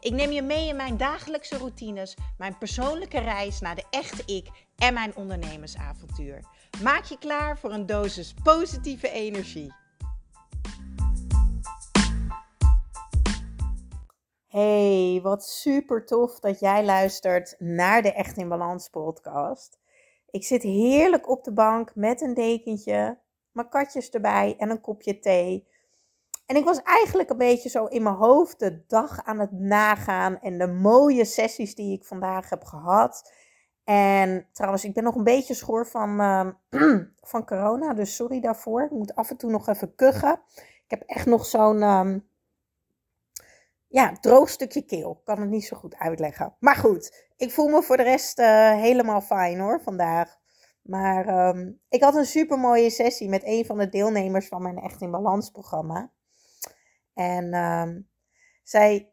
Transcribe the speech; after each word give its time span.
Ik 0.00 0.12
neem 0.12 0.30
je 0.30 0.42
mee 0.42 0.68
in 0.68 0.76
mijn 0.76 0.96
dagelijkse 0.96 1.58
routines, 1.58 2.16
mijn 2.36 2.58
persoonlijke 2.58 3.18
reis 3.18 3.60
naar 3.60 3.74
de 3.74 3.84
echte 3.90 4.34
ik 4.34 4.48
en 4.76 4.94
mijn 4.94 5.16
ondernemersavontuur. 5.16 6.44
Maak 6.82 7.04
je 7.04 7.18
klaar 7.18 7.58
voor 7.58 7.72
een 7.72 7.86
dosis 7.86 8.34
positieve 8.42 9.10
energie. 9.10 9.72
Hey, 14.46 15.20
wat 15.22 15.44
super 15.44 16.06
tof 16.06 16.40
dat 16.40 16.60
jij 16.60 16.84
luistert 16.84 17.54
naar 17.58 18.02
de 18.02 18.12
Echt 18.12 18.36
in 18.36 18.48
Balans 18.48 18.88
podcast. 18.88 19.78
Ik 20.30 20.44
zit 20.44 20.62
heerlijk 20.62 21.28
op 21.28 21.44
de 21.44 21.52
bank 21.52 21.94
met 21.94 22.20
een 22.20 22.34
dekentje, 22.34 23.18
mijn 23.52 23.68
katjes 23.68 24.10
erbij 24.10 24.54
en 24.58 24.70
een 24.70 24.80
kopje 24.80 25.18
thee. 25.18 25.68
En 26.48 26.56
ik 26.56 26.64
was 26.64 26.82
eigenlijk 26.82 27.30
een 27.30 27.36
beetje 27.36 27.68
zo 27.68 27.84
in 27.84 28.02
mijn 28.02 28.14
hoofd 28.14 28.58
de 28.58 28.84
dag 28.86 29.24
aan 29.24 29.38
het 29.38 29.52
nagaan 29.52 30.40
en 30.40 30.58
de 30.58 30.66
mooie 30.66 31.24
sessies 31.24 31.74
die 31.74 31.92
ik 31.98 32.04
vandaag 32.04 32.50
heb 32.50 32.64
gehad. 32.64 33.32
En 33.84 34.48
trouwens, 34.52 34.84
ik 34.84 34.94
ben 34.94 35.04
nog 35.04 35.14
een 35.14 35.24
beetje 35.24 35.54
schor 35.54 35.86
van, 35.86 36.20
uh, 36.20 36.48
van 37.32 37.46
corona, 37.46 37.94
dus 37.94 38.14
sorry 38.14 38.40
daarvoor. 38.40 38.82
Ik 38.82 38.90
moet 38.90 39.14
af 39.14 39.30
en 39.30 39.36
toe 39.36 39.50
nog 39.50 39.68
even 39.68 39.94
kuchen. 39.94 40.40
Ik 40.54 40.90
heb 40.90 41.02
echt 41.06 41.26
nog 41.26 41.46
zo'n 41.46 41.82
um, 41.82 42.28
ja, 43.88 44.12
droog 44.12 44.48
stukje 44.48 44.82
keel. 44.82 45.10
Ik 45.10 45.24
kan 45.24 45.40
het 45.40 45.50
niet 45.50 45.64
zo 45.64 45.76
goed 45.76 45.96
uitleggen. 45.96 46.54
Maar 46.58 46.76
goed, 46.76 47.28
ik 47.36 47.50
voel 47.50 47.68
me 47.68 47.82
voor 47.82 47.96
de 47.96 48.02
rest 48.02 48.38
uh, 48.38 48.72
helemaal 48.72 49.20
fijn 49.20 49.60
hoor 49.60 49.80
vandaag. 49.82 50.36
Maar 50.82 51.48
um, 51.48 51.80
ik 51.88 52.02
had 52.02 52.14
een 52.14 52.26
super 52.26 52.58
mooie 52.58 52.90
sessie 52.90 53.28
met 53.28 53.42
een 53.44 53.64
van 53.66 53.78
de 53.78 53.88
deelnemers 53.88 54.48
van 54.48 54.62
mijn 54.62 54.78
Echt 54.78 55.00
in 55.00 55.10
Balans 55.10 55.50
programma. 55.50 56.10
En 57.18 57.54
um, 57.54 58.08
zij, 58.62 59.12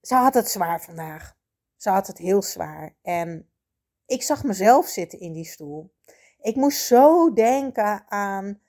ze 0.00 0.14
had 0.14 0.34
het 0.34 0.48
zwaar 0.48 0.82
vandaag. 0.82 1.36
Ze 1.76 1.90
had 1.90 2.06
het 2.06 2.18
heel 2.18 2.42
zwaar. 2.42 2.96
En 3.02 3.50
ik 4.06 4.22
zag 4.22 4.44
mezelf 4.44 4.86
zitten 4.86 5.20
in 5.20 5.32
die 5.32 5.44
stoel. 5.44 5.94
Ik 6.40 6.56
moest 6.56 6.86
zo 6.86 7.32
denken 7.32 8.10
aan 8.10 8.60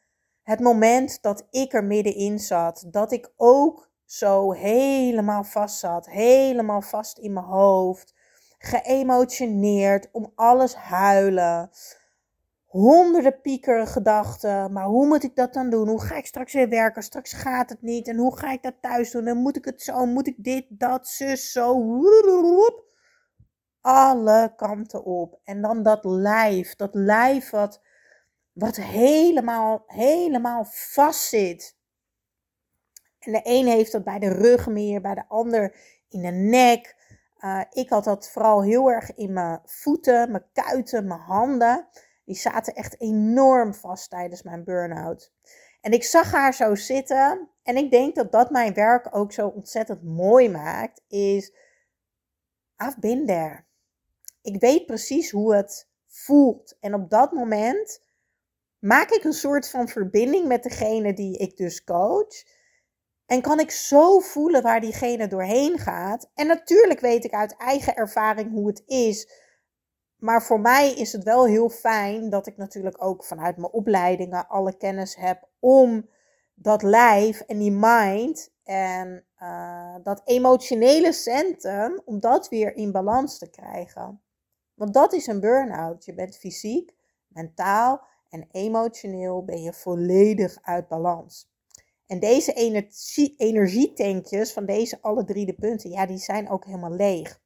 het 0.41 0.59
moment 0.59 1.21
dat 1.21 1.47
ik 1.49 1.73
er 1.73 1.83
middenin 1.83 2.39
zat. 2.39 2.85
Dat 2.87 3.11
ik 3.11 3.33
ook 3.35 3.91
zo 4.05 4.51
helemaal 4.51 5.43
vast 5.43 5.79
zat. 5.79 6.09
Helemaal 6.09 6.81
vast 6.81 7.17
in 7.17 7.33
mijn 7.33 7.45
hoofd. 7.45 8.13
Geëmotioneerd, 8.57 10.09
om 10.11 10.31
alles 10.35 10.75
huilen 10.75 11.69
honderden 12.75 13.41
piekere 13.41 13.85
gedachten. 13.85 14.71
Maar 14.73 14.85
hoe 14.85 15.07
moet 15.07 15.23
ik 15.23 15.35
dat 15.35 15.53
dan 15.53 15.69
doen? 15.69 15.87
Hoe 15.87 16.01
ga 16.01 16.15
ik 16.15 16.25
straks 16.25 16.53
weer 16.53 16.69
werken? 16.69 17.03
Straks 17.03 17.33
gaat 17.33 17.69
het 17.69 17.81
niet. 17.81 18.07
En 18.07 18.17
hoe 18.17 18.37
ga 18.37 18.51
ik 18.51 18.63
dat 18.63 18.73
thuis 18.81 19.11
doen? 19.11 19.27
En 19.27 19.37
moet 19.37 19.55
ik 19.55 19.65
het 19.65 19.81
zo? 19.81 20.05
Moet 20.05 20.27
ik 20.27 20.35
dit, 20.37 20.65
dat, 20.69 21.07
zus, 21.07 21.51
zo? 21.51 22.01
Alle 23.81 24.53
kanten 24.55 25.03
op. 25.03 25.39
En 25.43 25.61
dan 25.61 25.83
dat 25.83 26.05
lijf. 26.05 26.75
Dat 26.75 26.95
lijf 26.95 27.49
wat, 27.49 27.81
wat 28.53 28.75
helemaal, 28.75 29.83
helemaal 29.87 30.65
vast 30.69 31.21
zit. 31.21 31.77
En 33.19 33.31
de 33.31 33.41
een 33.43 33.67
heeft 33.67 33.91
dat 33.91 34.03
bij 34.03 34.19
de 34.19 34.33
rug 34.33 34.67
meer, 34.67 35.01
bij 35.01 35.15
de 35.15 35.27
ander 35.27 35.75
in 36.09 36.21
de 36.21 36.31
nek. 36.31 36.95
Uh, 37.39 37.61
ik 37.71 37.89
had 37.89 38.03
dat 38.03 38.29
vooral 38.29 38.63
heel 38.63 38.91
erg 38.91 39.15
in 39.15 39.33
mijn 39.33 39.59
voeten, 39.65 40.31
mijn 40.31 40.45
kuiten, 40.53 41.07
mijn 41.07 41.19
handen. 41.19 41.87
Die 42.25 42.35
zaten 42.35 42.73
echt 42.73 43.01
enorm 43.01 43.73
vast 43.73 44.09
tijdens 44.09 44.43
mijn 44.43 44.63
burn-out. 44.63 45.31
En 45.81 45.91
ik 45.91 46.03
zag 46.03 46.31
haar 46.31 46.53
zo 46.53 46.75
zitten. 46.75 47.49
En 47.63 47.77
ik 47.77 47.91
denk 47.91 48.15
dat 48.15 48.31
dat 48.31 48.49
mijn 48.49 48.73
werk 48.73 49.15
ook 49.15 49.31
zo 49.31 49.47
ontzettend 49.47 50.03
mooi 50.03 50.49
maakt. 50.49 51.01
Is, 51.07 51.53
I've 52.77 52.99
been 52.99 53.25
there. 53.25 53.63
Ik 54.41 54.59
weet 54.59 54.85
precies 54.85 55.31
hoe 55.31 55.55
het 55.55 55.89
voelt. 56.07 56.77
En 56.79 56.93
op 56.93 57.09
dat 57.09 57.31
moment 57.31 58.03
maak 58.79 59.09
ik 59.09 59.23
een 59.23 59.33
soort 59.33 59.69
van 59.69 59.87
verbinding 59.87 60.47
met 60.47 60.63
degene 60.63 61.13
die 61.13 61.37
ik 61.37 61.57
dus 61.57 61.83
coach. 61.83 62.43
En 63.25 63.41
kan 63.41 63.59
ik 63.59 63.71
zo 63.71 64.19
voelen 64.19 64.61
waar 64.61 64.81
diegene 64.81 65.27
doorheen 65.27 65.77
gaat. 65.77 66.29
En 66.33 66.47
natuurlijk 66.47 66.99
weet 66.99 67.23
ik 67.23 67.33
uit 67.33 67.57
eigen 67.57 67.95
ervaring 67.95 68.51
hoe 68.51 68.67
het 68.67 68.83
is 68.85 69.44
maar 70.17 70.43
voor 70.43 70.59
mij 70.59 70.93
is 70.93 71.11
het 71.11 71.23
wel 71.23 71.45
heel 71.45 71.69
fijn 71.69 72.29
dat 72.29 72.47
ik 72.47 72.57
natuurlijk 72.57 73.03
ook 73.03 73.23
vanuit 73.23 73.57
mijn 73.57 73.71
opleidingen 73.71 74.47
alle 74.47 74.77
kennis 74.77 75.15
heb 75.15 75.47
om 75.59 76.09
dat 76.53 76.81
lijf 76.81 77.39
en 77.39 77.57
die 77.57 77.71
mind 77.71 78.53
en 78.63 79.25
uh, 79.41 79.95
dat 80.03 80.21
emotionele 80.25 81.13
centrum, 81.13 82.01
om 82.05 82.19
dat 82.19 82.49
weer 82.49 82.75
in 82.75 82.91
balans 82.91 83.37
te 83.37 83.49
krijgen. 83.49 84.21
Want 84.73 84.93
dat 84.93 85.13
is 85.13 85.27
een 85.27 85.39
burn-out. 85.39 86.05
Je 86.05 86.13
bent 86.13 86.37
fysiek, 86.37 86.95
mentaal 87.27 88.07
en 88.29 88.47
emotioneel 88.51 89.45
ben 89.45 89.61
je 89.61 89.73
volledig 89.73 90.57
uit 90.61 90.87
balans. 90.87 91.53
En 92.07 92.19
deze 92.19 92.53
energie, 92.53 93.35
energietankjes 93.37 94.53
van 94.53 94.65
deze 94.65 95.01
alle 95.01 95.23
drie 95.23 95.45
de 95.45 95.53
punten, 95.55 95.89
ja, 95.89 96.05
die 96.05 96.17
zijn 96.17 96.49
ook 96.49 96.65
helemaal 96.65 96.91
leeg. 96.91 97.41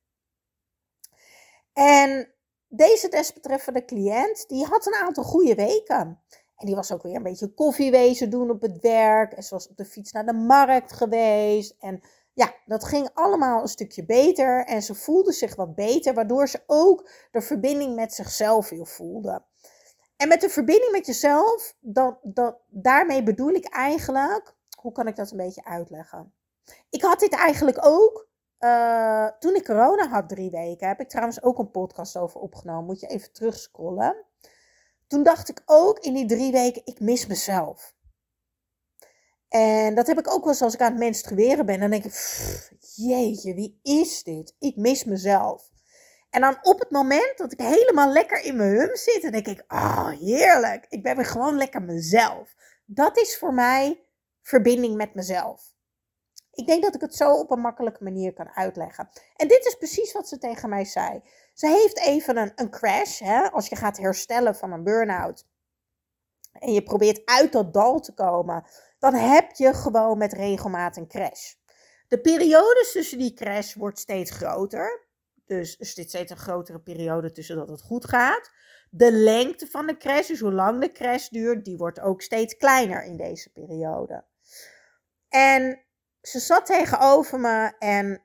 En 1.74 2.34
deze 2.70 3.08
desbetreffende 3.08 3.86
cliënt, 3.86 4.48
die 4.48 4.66
had 4.66 4.86
een 4.86 4.94
aantal 4.94 5.24
goede 5.24 5.56
weken. 5.56 6.22
En 6.56 6.66
die 6.66 6.76
was 6.76 6.92
ook 6.92 7.04
weer 7.04 7.16
een 7.16 7.24
beetje 7.24 7.54
koffiewezen 7.54 8.30
doen 8.30 8.50
op 8.50 8.62
het 8.62 8.80
werk. 8.82 9.34
En 9.34 9.44
ze 9.44 9.54
was 9.54 9.70
op 9.70 9.78
de 9.78 9.86
fiets 9.86 10.12
naar 10.12 10.26
de 10.26 10.34
markt 10.34 10.92
geweest. 10.92 11.76
En 11.80 12.02
ja, 12.34 12.54
dat 12.66 12.84
ging 12.84 13.10
allemaal 13.14 13.62
een 13.62 13.68
stukje 13.68 14.06
beter. 14.06 14.66
En 14.66 14.82
ze 14.82 14.96
voelde 14.96 15.32
zich 15.32 15.56
wat 15.56 15.76
beter, 15.76 16.14
waardoor 16.14 16.48
ze 16.48 16.64
ook 16.68 17.10
de 17.32 17.42
verbinding 17.42 17.96
met 17.96 18.14
zichzelf 18.14 18.70
weer 18.70 18.88
voelde. 18.88 19.44
En 20.18 20.28
met 20.28 20.42
de 20.42 20.50
verbinding 20.50 20.92
met 20.92 21.06
jezelf, 21.06 21.76
dat, 21.80 22.18
dat, 22.24 22.58
daarmee 22.68 23.24
bedoel 23.24 23.52
ik 23.52 23.66
eigenlijk, 23.66 24.54
hoe 24.78 24.92
kan 24.92 25.08
ik 25.08 25.16
dat 25.16 25.32
een 25.32 25.38
beetje 25.38 25.64
uitleggen? 25.64 26.34
Ik 26.90 27.02
had 27.02 27.20
dit 27.20 27.34
eigenlijk 27.34 27.86
ook 27.86 28.29
uh, 28.60 29.28
toen 29.40 29.56
ik 29.56 29.66
corona 29.66 30.08
had 30.08 30.30
drie 30.30 30.50
weken, 30.50 30.88
heb 30.88 31.00
ik 31.00 31.10
trouwens 31.10 31.44
ook 31.44 31.60
een 31.60 31.72
podcast 31.72 32.18
over 32.18 32.42
opgenomen. 32.42 32.86
Moet 32.86 33.00
je 33.00 33.08
even 33.08 33.34
terugscrollen. 33.34 34.26
Toen 35.08 35.24
dacht 35.24 35.50
ik 35.50 35.62
ook 35.66 36.00
in 36.00 36.14
die 36.14 36.26
drie 36.26 36.52
weken, 36.52 36.82
ik 36.86 37.00
mis 37.00 37.28
mezelf. 37.28 37.94
En 39.50 39.96
dat 39.96 40.08
heb 40.08 40.20
ik 40.20 40.32
ook 40.32 40.44
wel 40.44 40.54
eens 40.54 40.62
als 40.62 40.74
ik 40.74 40.82
aan 40.82 40.92
het 40.92 41.00
menstrueren 41.00 41.66
ben. 41.66 41.80
Dan 41.80 41.90
denk 41.90 42.04
ik, 42.04 42.14
jeetje, 42.96 43.54
wie 43.54 43.80
is 43.84 44.24
dit? 44.24 44.56
Ik 44.60 44.76
mis 44.76 45.04
mezelf. 45.04 45.70
En 46.30 46.42
dan 46.42 46.58
op 46.62 46.80
het 46.80 46.92
moment 46.92 47.38
dat 47.38 47.52
ik 47.52 47.60
helemaal 47.60 48.12
lekker 48.12 48.44
in 48.44 48.56
mijn 48.56 48.76
hum 48.76 48.96
zit, 48.96 49.22
dan 49.22 49.32
denk 49.32 49.48
ik, 49.48 49.64
oh 49.68 50.10
heerlijk. 50.10 50.86
Ik 50.90 51.04
ben 51.04 51.16
weer 51.16 51.26
gewoon 51.26 51.58
lekker 51.58 51.82
mezelf. 51.82 52.54
Dat 52.86 53.18
is 53.18 53.38
voor 53.38 53.54
mij 53.54 54.04
verbinding 54.42 54.96
met 54.96 55.14
mezelf. 55.14 55.69
Ik 56.52 56.68
denk 56.68 56.84
dat 56.84 56.96
ik 56.96 57.02
het 57.02 57.16
zo 57.16 57.34
op 57.34 57.52
een 57.52 57.60
makkelijke 57.60 58.04
manier 58.04 58.34
kan 58.34 58.50
uitleggen. 58.50 59.10
En 59.36 59.48
dit 59.48 59.66
is 59.66 59.76
precies 59.76 60.12
wat 60.12 60.28
ze 60.28 60.38
tegen 60.38 60.70
mij 60.70 60.86
zei. 60.86 61.22
Ze 61.54 61.68
heeft 61.68 62.00
even 62.00 62.38
een, 62.38 62.52
een 62.56 62.70
crash, 62.70 63.20
hè, 63.20 63.52
als 63.52 63.68
je 63.68 63.76
gaat 63.76 63.98
herstellen 63.98 64.56
van 64.56 64.72
een 64.72 64.84
burn-out. 64.84 65.46
En 66.52 66.74
je 66.74 66.84
probeert 66.84 67.22
uit 67.26 67.52
dat 67.52 67.74
dal 67.74 68.00
te 68.00 68.14
komen, 68.14 68.66
dan 69.00 69.14
heb 69.14 69.52
je 69.52 69.74
gewoon 69.74 70.18
met 70.18 70.34
regelmaat 70.34 70.98
een 70.98 71.08
crash. 71.08 71.54
De 72.08 72.22
periodes 72.22 72.92
tussen 72.92 73.18
die 73.18 73.34
crash 73.34 73.74
wordt 73.74 74.00
steeds 74.00 74.32
groter. 74.32 75.08
Dus 75.46 75.80
er 75.80 75.86
zit 75.86 76.10
steeds 76.10 76.32
een 76.32 76.38
grotere 76.38 76.80
periode 76.80 77.32
tussen 77.32 77.56
dat 77.56 77.70
het 77.70 77.82
goed 77.82 78.06
gaat. 78.06 78.52
De 78.90 79.12
lengte 79.12 79.68
van 79.68 79.88
de 79.88 79.98
crash, 79.98 80.28
dus 80.28 80.40
hoe 80.40 80.54
lang 80.54 80.82
de 80.82 80.92
crash 80.92 81.28
duurt, 81.28 81.66
die 81.66 81.78
wordt 81.78 82.00
ook 82.00 82.22
steeds 82.22 82.58
kleiner 82.58 83.04
in 83.04 83.18
deze 83.18 83.52
periode. 83.52 84.26
En 85.30 85.84
ze 86.22 86.40
zat 86.40 86.66
tegenover 86.66 87.40
me 87.40 87.74
en 87.80 88.24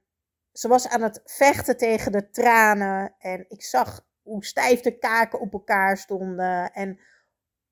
ze 0.52 0.68
was 0.68 0.88
aan 0.88 1.02
het 1.02 1.20
vechten 1.24 1.76
tegen 1.76 2.12
de 2.12 2.30
tranen. 2.30 3.14
En 3.18 3.44
ik 3.48 3.62
zag 3.62 4.06
hoe 4.22 4.44
stijf 4.44 4.80
de 4.80 4.98
kaken 4.98 5.40
op 5.40 5.52
elkaar 5.52 5.96
stonden. 5.96 6.72
En 6.72 7.00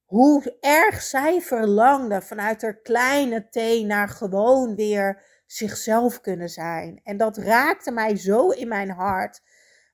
hoe 0.05 0.57
erg 0.61 1.03
zij 1.03 1.41
verlangde 1.41 2.23
vanuit 2.23 2.63
haar 2.63 2.81
kleine 2.81 3.49
teen 3.49 3.87
naar 3.87 4.09
gewoon 4.09 4.75
weer 4.75 5.23
zichzelf 5.47 6.21
kunnen 6.21 6.49
zijn. 6.49 7.01
En 7.03 7.17
dat 7.17 7.37
raakte 7.37 7.91
mij 7.91 8.17
zo 8.17 8.49
in 8.49 8.69
mijn 8.69 8.91
hart. 8.91 9.43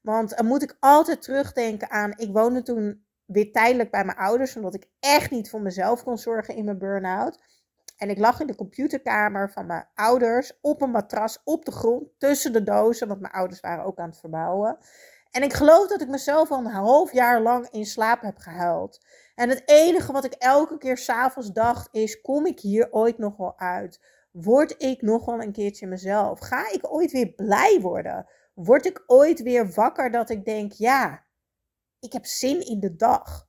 Want 0.03 0.37
dan 0.37 0.47
moet 0.47 0.63
ik 0.63 0.77
altijd 0.81 1.23
terugdenken 1.23 1.91
aan. 1.91 2.13
Ik 2.17 2.33
woonde 2.33 2.63
toen 2.63 3.07
weer 3.25 3.53
tijdelijk 3.53 3.91
bij 3.91 4.05
mijn 4.05 4.19
ouders, 4.19 4.57
omdat 4.57 4.75
ik 4.75 4.89
echt 5.01 5.31
niet 5.31 5.51
voor 5.51 5.61
mezelf 5.61 6.03
kon 6.03 6.19
zorgen 6.19 6.55
in 6.55 6.65
mijn 6.65 6.79
burn-out. 6.79 7.43
En 7.99 8.11
ik 8.11 8.19
lag 8.19 8.41
in 8.41 8.47
de 8.47 8.55
computerkamer 8.55 9.51
van 9.51 9.67
mijn 9.67 9.89
ouders 9.95 10.59
op 10.61 10.83
een 10.83 10.91
matras 10.91 11.41
op 11.45 11.65
de 11.65 11.73
grond 11.73 12.09
tussen 12.19 12.53
de 12.53 12.63
dozen, 12.63 13.09
want 13.09 13.21
mijn 13.21 13.33
ouders 13.33 13.61
waren 13.61 13.85
ook 13.85 13.99
aan 13.99 14.09
het 14.09 14.19
verbouwen. 14.19 14.79
En 15.31 15.43
ik 15.43 15.53
geloof 15.53 15.89
dat 15.89 16.01
ik 16.01 16.09
mezelf 16.09 16.51
al 16.51 16.59
een 16.59 16.67
half 16.67 17.13
jaar 17.13 17.41
lang 17.41 17.69
in 17.71 17.87
slaap 17.87 18.23
heb 18.23 18.39
gehuild. 18.39 19.05
En 19.35 19.49
het 19.49 19.63
enige 19.65 20.13
wat 20.13 20.25
ik 20.25 20.33
elke 20.33 20.79
keer 20.79 20.97
s'avonds 20.97 21.53
dacht 21.53 21.89
is: 21.93 22.21
kom 22.21 22.47
ik 22.47 22.61
hier 22.61 22.93
ooit 22.93 23.19
nog 23.19 23.37
wel 23.37 23.59
uit? 23.59 24.01
Word 24.31 24.75
ik 24.83 25.03
nog 25.03 25.25
wel 25.25 25.43
een 25.43 25.53
keertje 25.53 25.87
mezelf? 25.87 26.41
Ga 26.41 26.73
ik 26.73 26.93
ooit 26.93 27.13
weer 27.13 27.33
blij 27.33 27.79
worden? 27.81 28.27
Word 28.55 28.87
ik 28.87 29.03
ooit 29.07 29.43
weer 29.43 29.73
wakker 29.73 30.11
dat 30.11 30.31
ik 30.31 30.45
denk: 30.45 30.73
ja, 30.73 31.25
ik 32.01 32.13
heb 32.13 32.27
zin 32.27 32.67
in 32.67 32.81
de 32.81 32.97
dag. 32.97 33.48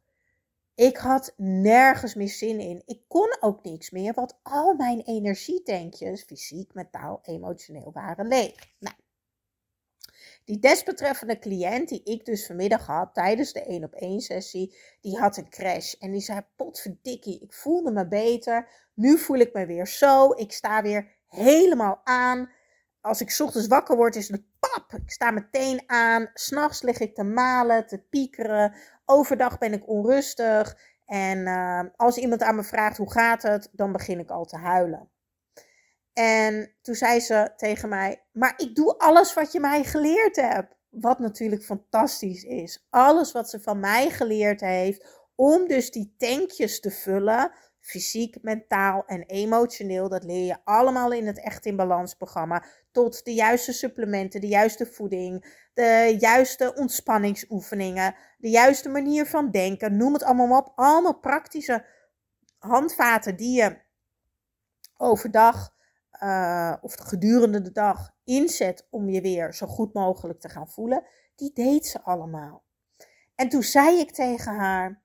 Ik 0.80 0.98
had 0.98 1.34
nergens 1.38 2.14
meer 2.14 2.30
zin 2.30 2.60
in. 2.60 2.81
Ik 2.86 3.02
kon 3.08 3.38
ook 3.40 3.64
niks 3.64 3.90
meer, 3.90 4.14
want 4.14 4.40
al 4.44 4.74
mijn 4.74 5.02
energietankjes, 5.02 6.24
fysiek, 6.24 6.74
mentaal, 6.74 7.20
emotioneel, 7.24 7.92
waren 7.94 8.28
leeg. 8.28 8.54
Nou, 8.78 8.96
die 10.46 10.60
desbetreffende 10.60 11.40
cliënt 11.40 11.90
die 11.90 12.04
ik 12.04 12.26
dus 12.26 12.46
vanmiddag 12.46 12.86
had 12.86 13.14
tijdens 13.14 13.54
de 13.54 13.64
1 13.64 13.84
op 13.84 13.94
1 13.94 14.22
sessie, 14.22 14.76
die 15.02 15.18
had 15.18 15.38
een 15.38 15.50
crash. 15.50 15.94
En 15.94 16.12
die 16.12 16.22
zei, 16.22 16.42
potverdikkie, 16.56 17.40
ik 17.40 17.54
voelde 17.54 17.92
me 17.92 18.08
beter. 18.08 18.70
Nu 18.94 19.18
voel 19.18 19.38
ik 19.38 19.54
me 19.54 19.66
weer 19.66 19.88
zo. 19.88 20.31
Ik 20.31 20.52
sta 20.52 20.81
weer 20.81 21.12
helemaal 21.28 22.02
aan. 22.04 22.52
Als 23.02 23.22
ik 23.22 23.36
ochtends 23.40 23.68
wakker 23.68 23.96
word, 23.96 24.16
is 24.16 24.28
het 24.28 24.44
pap. 24.60 25.02
Ik 25.02 25.12
sta 25.12 25.32
meteen 25.32 25.84
aan. 25.88 26.30
S'nachts 26.34 26.82
lig 26.82 27.00
ik 27.00 27.16
te 27.16 27.24
malen, 27.24 27.88
te 27.88 27.98
piekeren. 27.98 28.76
Overdag 29.06 29.58
ben 29.58 29.74
ik 29.74 29.88
onrustig. 29.88 30.78
En 31.06 31.38
uh, 31.38 31.82
als 31.96 32.18
iemand 32.18 32.42
aan 32.42 32.56
me 32.56 32.64
vraagt 32.64 32.98
hoe 32.98 33.12
gaat 33.12 33.42
het, 33.42 33.70
dan 33.72 33.92
begin 33.92 34.20
ik 34.20 34.30
al 34.30 34.46
te 34.46 34.58
huilen. 34.58 35.10
En 36.14 36.76
toen 36.82 36.96
zei 36.96 37.20
ze 37.20 37.54
tegen 37.56 37.90
mij: 37.90 38.24
Maar 38.32 38.54
ik 38.58 38.76
doe 38.76 38.98
alles 38.98 39.34
wat 39.34 39.52
je 39.52 39.60
mij 39.60 39.84
geleerd 39.84 40.36
hebt. 40.36 40.78
Wat 40.90 41.20
natuurlijk 41.20 41.64
fantastisch 41.64 42.44
is. 42.44 42.88
Alles 42.90 43.32
wat 43.32 43.50
ze 43.50 43.60
van 43.60 43.80
mij 43.80 44.10
geleerd 44.10 44.62
heeft. 44.62 45.08
Om 45.36 45.68
dus 45.68 45.92
die 45.92 46.16
tankjes 46.18 46.80
te 46.80 46.92
vullen. 46.92 47.52
Fysiek, 47.80 48.38
mentaal 48.42 49.04
en 49.06 49.24
emotioneel. 49.24 50.10
Dat 50.10 50.24
leer 50.24 50.46
je 50.46 50.58
allemaal 50.64 51.12
in 51.12 51.28
het 51.28 51.44
Echt 51.44 51.66
in 51.66 51.76
Balans 51.76 52.14
programma. 52.14 52.66
De 53.07 53.34
juiste 53.34 53.74
supplementen, 53.74 54.42
de 54.42 54.48
juiste 54.48 54.86
voeding. 54.86 55.57
De 55.74 56.16
juiste 56.19 56.75
ontspanningsoefeningen. 56.75 58.16
De 58.38 58.50
juiste 58.50 58.90
manier 58.90 59.25
van 59.25 59.51
denken. 59.51 59.98
Noem 59.98 60.13
het 60.13 60.24
allemaal 60.24 60.60
op. 60.60 60.72
Allemaal 60.75 61.19
praktische 61.19 61.86
handvaten 62.60 63.36
die 63.36 63.62
je 63.62 63.78
overdag 64.98 65.74
uh, 66.24 66.75
of 66.81 66.96
gedurende 66.96 67.62
de 67.62 67.72
dag 67.72 68.16
inzet 68.24 68.88
om 68.90 69.10
je 69.10 69.22
weer 69.22 69.54
zo 69.54 69.68
goed 69.68 69.94
mogelijk 69.94 70.40
te 70.40 70.50
gaan 70.50 70.69
voelen, 70.69 71.04
die 71.36 71.54
deed 71.54 71.86
ze 71.86 72.02
allemaal. 72.02 72.63
En 73.36 73.50
toen 73.50 73.63
zei 73.63 74.00
ik 74.00 74.12
tegen 74.12 74.56
haar: 74.56 75.02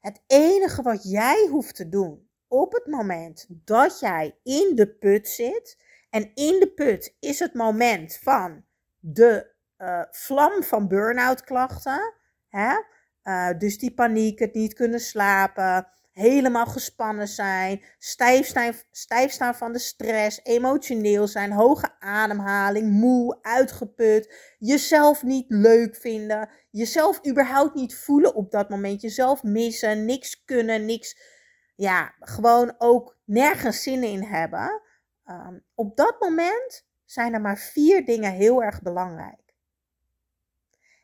Het 0.00 0.22
enige 0.26 0.82
wat 0.82 1.10
jij 1.10 1.46
hoeft 1.50 1.74
te 1.74 1.88
doen 1.88 2.28
op 2.48 2.72
het 2.72 2.86
moment 2.86 3.46
dat 3.48 4.00
jij 4.00 4.38
in 4.42 4.72
de 4.74 4.88
put 4.88 5.28
zit, 5.28 5.84
en 6.10 6.30
in 6.34 6.60
de 6.60 6.72
put 6.74 7.16
is 7.20 7.38
het 7.38 7.54
moment 7.54 8.18
van 8.22 8.64
de 8.98 9.54
uh, 9.78 10.02
vlam 10.10 10.62
van 10.62 10.88
burn-out 10.88 11.44
klachten, 11.44 12.14
hè? 12.48 12.72
Uh, 13.24 13.58
dus 13.58 13.78
die 13.78 13.94
paniek, 13.94 14.38
het 14.38 14.54
niet 14.54 14.74
kunnen 14.74 15.00
slapen, 15.00 15.86
helemaal 16.12 16.66
gespannen 16.66 17.28
zijn, 17.28 17.84
stijf 17.98 18.46
staan, 18.46 18.72
stijf 18.90 19.32
staan 19.32 19.54
van 19.54 19.72
de 19.72 19.78
stress, 19.78 20.40
emotioneel 20.42 21.26
zijn, 21.26 21.52
hoge 21.52 22.00
ademhaling, 22.00 22.90
moe, 22.90 23.38
uitgeput, 23.42 24.34
jezelf 24.58 25.22
niet 25.22 25.44
leuk 25.48 25.96
vinden, 25.96 26.48
jezelf 26.70 27.26
überhaupt 27.28 27.74
niet 27.74 27.96
voelen 27.96 28.34
op 28.34 28.50
dat 28.50 28.68
moment, 28.68 29.00
jezelf 29.00 29.42
missen, 29.42 30.04
niks 30.04 30.44
kunnen, 30.44 30.84
niks, 30.84 31.18
ja, 31.76 32.14
gewoon 32.20 32.74
ook 32.78 33.16
nergens 33.24 33.82
zin 33.82 34.02
in 34.02 34.22
hebben. 34.22 34.82
Ehm, 35.30 35.58
op 35.74 35.96
dat 35.96 36.20
moment 36.20 36.86
zijn 37.04 37.34
er 37.34 37.40
maar 37.40 37.58
vier 37.58 38.04
dingen 38.04 38.32
heel 38.32 38.62
erg 38.62 38.82
belangrijk. 38.82 39.54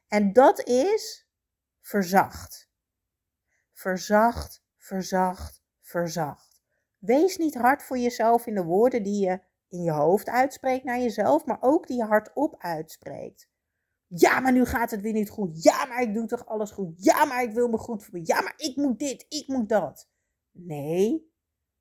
En 0.08 0.32
dat 0.32 0.62
is 0.68 1.28
verzacht. 1.80 2.70
Verzacht 3.72 4.64
verzacht, 4.86 5.62
verzacht. 5.80 6.60
Wees 6.98 7.36
niet 7.36 7.54
hard 7.54 7.82
voor 7.82 7.98
jezelf 7.98 8.46
in 8.46 8.54
de 8.54 8.64
woorden 8.64 9.02
die 9.02 9.24
je 9.24 9.40
in 9.68 9.82
je 9.82 9.90
hoofd 9.90 10.28
uitspreekt 10.28 10.84
naar 10.84 10.98
jezelf, 10.98 11.44
maar 11.44 11.58
ook 11.60 11.86
die 11.86 11.96
je 11.96 12.04
hardop 12.04 12.54
uitspreekt. 12.58 13.48
Ja, 14.06 14.40
maar 14.40 14.52
nu 14.52 14.64
gaat 14.64 14.90
het 14.90 15.00
weer 15.00 15.12
niet 15.12 15.30
goed. 15.30 15.62
Ja, 15.62 15.84
maar 15.84 16.02
ik 16.02 16.14
doe 16.14 16.26
toch 16.26 16.46
alles 16.46 16.70
goed. 16.70 17.04
Ja, 17.04 17.24
maar 17.24 17.42
ik 17.42 17.52
wil 17.52 17.68
me 17.68 17.78
goed 17.78 18.04
voelen. 18.04 18.26
Ja, 18.26 18.40
maar 18.40 18.54
ik 18.56 18.76
moet 18.76 18.98
dit, 18.98 19.26
ik 19.28 19.48
moet 19.48 19.68
dat. 19.68 20.08
Nee, 20.50 21.32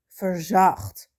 verzacht. 0.08 1.14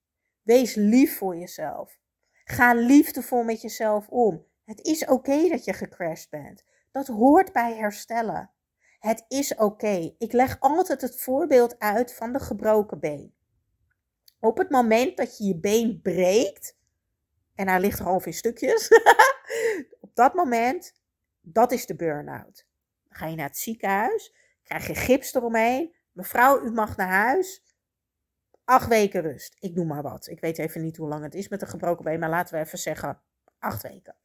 Wees 0.48 0.74
lief 0.74 1.16
voor 1.16 1.36
jezelf. 1.36 1.98
Ga 2.44 2.74
liefdevol 2.74 3.42
met 3.42 3.60
jezelf 3.60 4.08
om. 4.08 4.44
Het 4.64 4.80
is 4.80 5.06
oké 5.06 5.48
dat 5.48 5.64
je 5.64 5.72
gecrashed 5.72 6.30
bent. 6.30 6.64
Dat 6.90 7.06
hoort 7.06 7.52
bij 7.52 7.76
herstellen. 7.76 8.50
Het 8.98 9.24
is 9.28 9.54
oké. 9.54 10.14
Ik 10.18 10.32
leg 10.32 10.60
altijd 10.60 11.00
het 11.00 11.20
voorbeeld 11.20 11.78
uit 11.78 12.14
van 12.14 12.32
de 12.32 12.40
gebroken 12.40 13.00
been. 13.00 13.34
Op 14.40 14.58
het 14.58 14.70
moment 14.70 15.16
dat 15.16 15.38
je 15.38 15.44
je 15.44 15.56
been 15.56 16.00
breekt, 16.02 16.76
en 17.54 17.68
hij 17.68 17.80
ligt 17.80 17.98
half 17.98 18.26
in 18.26 18.34
stukjes, 18.34 18.88
op 20.00 20.10
dat 20.14 20.34
moment, 20.34 20.94
dat 21.40 21.72
is 21.72 21.86
de 21.86 21.96
burn-out. 21.96 22.66
Dan 23.08 23.18
ga 23.18 23.26
je 23.26 23.36
naar 23.36 23.48
het 23.48 23.58
ziekenhuis, 23.58 24.34
krijg 24.62 24.86
je 24.86 24.94
gips 24.94 25.34
eromheen. 25.34 25.94
Mevrouw, 26.12 26.62
u 26.64 26.70
mag 26.70 26.96
naar 26.96 27.08
huis. 27.08 27.62
Acht 28.68 28.88
weken 28.88 29.20
rust. 29.20 29.56
Ik 29.58 29.74
noem 29.74 29.86
maar 29.86 30.02
wat. 30.02 30.26
Ik 30.26 30.40
weet 30.40 30.58
even 30.58 30.82
niet 30.82 30.96
hoe 30.96 31.08
lang 31.08 31.22
het 31.22 31.34
is 31.34 31.48
met 31.48 31.62
een 31.62 31.68
gebroken 31.68 32.04
been, 32.04 32.18
maar 32.18 32.28
laten 32.28 32.54
we 32.54 32.60
even 32.60 32.78
zeggen 32.78 33.22
acht 33.58 33.82
weken. 33.82 34.16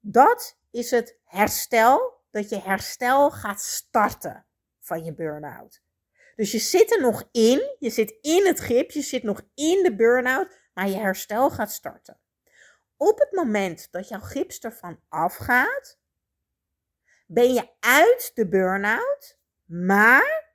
Dat 0.00 0.58
is 0.70 0.90
het 0.90 1.18
herstel 1.24 2.24
dat 2.30 2.48
je 2.48 2.60
herstel 2.60 3.30
gaat 3.30 3.60
starten 3.60 4.46
van 4.80 5.04
je 5.04 5.14
burn-out. 5.14 5.82
Dus 6.36 6.52
je 6.52 6.58
zit 6.58 6.92
er 6.94 7.00
nog 7.00 7.28
in, 7.32 7.76
je 7.78 7.90
zit 7.90 8.18
in 8.20 8.46
het 8.46 8.58
grip, 8.58 8.90
je 8.90 9.02
zit 9.02 9.22
nog 9.22 9.42
in 9.54 9.82
de 9.82 9.94
burn-out, 9.96 10.58
maar 10.74 10.88
je 10.88 10.96
herstel 10.96 11.50
gaat 11.50 11.72
starten. 11.72 12.20
Op 12.96 13.18
het 13.18 13.32
moment 13.32 13.88
dat 13.90 14.08
jouw 14.08 14.20
gips 14.20 14.58
ervan 14.58 15.00
afgaat, 15.08 15.98
ben 17.26 17.54
je 17.54 17.68
uit 17.80 18.30
de 18.34 18.48
burn-out, 18.48 19.38
maar 19.64 20.47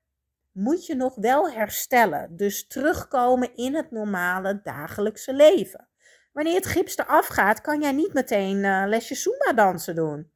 moet 0.53 0.85
je 0.85 0.95
nog 0.95 1.15
wel 1.15 1.51
herstellen. 1.51 2.35
Dus 2.35 2.67
terugkomen 2.67 3.55
in 3.55 3.75
het 3.75 3.91
normale 3.91 4.59
dagelijkse 4.63 5.33
leven. 5.33 5.87
Wanneer 6.31 6.55
het 6.55 6.65
gips 6.65 6.97
eraf 6.97 7.27
gaat, 7.27 7.61
kan 7.61 7.81
jij 7.81 7.91
niet 7.91 8.13
meteen 8.13 8.57
uh, 8.57 8.83
lesje 8.85 9.15
Zumba 9.15 9.53
dansen 9.53 9.95
doen. 9.95 10.31